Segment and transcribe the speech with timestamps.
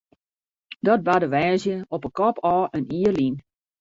[0.87, 3.35] Dat barde woansdei op 'e kop ôf in jier lyn.